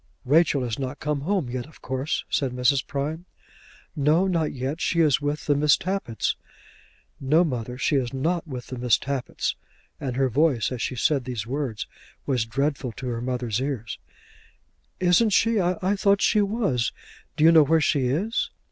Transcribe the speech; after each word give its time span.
"Rachel 0.25 0.63
has 0.63 0.79
not 0.79 0.99
come 0.99 1.21
home 1.21 1.47
yet, 1.47 1.67
of 1.67 1.79
course?" 1.83 2.25
said 2.27 2.53
Mrs. 2.53 2.87
Prime. 2.87 3.25
"No; 3.95 4.25
not 4.25 4.51
yet. 4.51 4.81
She 4.81 4.99
is 4.99 5.21
with 5.21 5.45
the 5.45 5.53
Miss 5.53 5.77
Tappitts." 5.77 6.35
"No, 7.19 7.43
mother, 7.43 7.77
she 7.77 7.97
is 7.97 8.11
not 8.11 8.47
with 8.47 8.65
the 8.65 8.79
Miss 8.79 8.97
Tappitts:" 8.97 9.55
and 9.99 10.15
her 10.15 10.27
voice, 10.27 10.71
as 10.71 10.81
she 10.81 10.95
said 10.95 11.25
these 11.25 11.45
words, 11.45 11.85
was 12.25 12.45
dreadful 12.45 12.91
to 12.93 13.11
the 13.11 13.21
mother's 13.21 13.59
ears. 13.61 13.99
"Isn't 14.99 15.33
she? 15.33 15.61
I 15.61 15.95
thought 15.95 16.23
she 16.23 16.41
was. 16.41 16.91
Do 17.37 17.43
you 17.43 17.51
know 17.51 17.61
where 17.61 17.79
she 17.79 18.07
is?" 18.07 18.49